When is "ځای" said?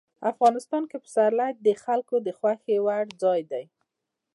3.23-3.41